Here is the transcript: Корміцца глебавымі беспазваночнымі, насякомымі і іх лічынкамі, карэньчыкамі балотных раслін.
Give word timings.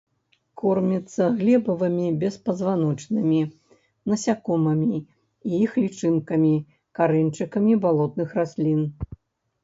Корміцца 0.59 1.25
глебавымі 1.39 2.05
беспазваночнымі, 2.21 3.41
насякомымі 4.13 4.97
і 5.01 5.49
іх 5.65 5.71
лічынкамі, 5.83 6.49
карэньчыкамі 7.01 7.73
балотных 7.85 8.29
раслін. 8.39 8.81